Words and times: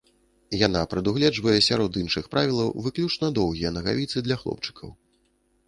Яна 0.67 0.79
прадугледжвае, 0.93 1.53
сярод 1.67 1.99
іншых 2.03 2.25
правілаў, 2.33 2.73
выключна 2.87 3.31
доўгія 3.39 3.69
нагавіцы 3.79 4.17
для 4.29 4.35
хлопчыкаў. 4.43 4.89